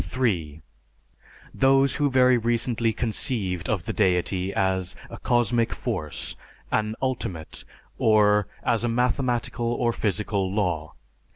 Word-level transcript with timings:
(3) 0.03 0.63
Those 1.53 1.95
who 1.97 2.09
very 2.09 2.35
recently 2.35 2.91
conceived 2.91 3.69
of 3.69 3.85
the 3.85 3.93
deity 3.93 4.51
as 4.51 4.95
a 5.11 5.19
"cosmic 5.19 5.71
force," 5.73 6.35
an 6.71 6.95
"ultimate," 7.03 7.63
or 7.99 8.47
as 8.63 8.83
a 8.83 8.87
mathematical 8.89 9.67
or 9.67 9.93
physical 9.93 10.51
law. 10.51 10.95